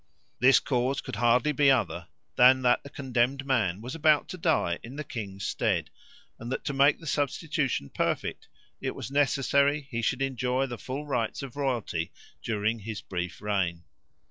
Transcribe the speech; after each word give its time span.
This 0.39 0.59
cause 0.59 0.99
could 0.99 1.17
hardly 1.17 1.51
be 1.51 1.69
other 1.69 2.07
than 2.35 2.63
that 2.63 2.81
the 2.81 2.89
condemned 2.89 3.45
man 3.45 3.81
was 3.81 3.93
about 3.93 4.27
to 4.29 4.37
die 4.39 4.79
in 4.81 4.95
the 4.95 5.03
king's 5.03 5.45
stead, 5.45 5.91
and 6.39 6.51
that 6.51 6.63
to 6.63 6.73
make 6.73 6.99
the 6.99 7.05
substitution 7.05 7.87
perfect 7.91 8.47
it 8.81 8.95
was 8.95 9.11
necessary 9.11 9.87
he 9.91 10.01
should 10.01 10.23
enjoy 10.23 10.65
the 10.65 10.79
full 10.79 11.05
rights 11.05 11.43
of 11.43 11.55
royalty 11.55 12.11
during 12.41 12.79
his 12.79 12.99
brief 12.99 13.43
reign. 13.43 13.83